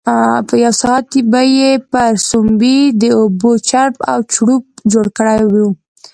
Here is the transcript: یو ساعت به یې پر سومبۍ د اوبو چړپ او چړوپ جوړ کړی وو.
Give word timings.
یو 0.63 0.73
ساعت 0.81 1.07
به 1.31 1.41
یې 1.57 1.71
پر 1.91 2.11
سومبۍ 2.29 2.79
د 3.01 3.03
اوبو 3.19 3.51
چړپ 3.69 3.95
او 4.11 4.19
چړوپ 4.33 4.63
جوړ 4.91 5.05
کړی 5.17 5.41
وو. 5.53 5.67